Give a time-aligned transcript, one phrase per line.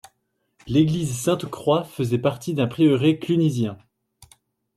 [0.65, 3.77] L'église Sainte-Croix faisait partie d'un prieuré clunisien.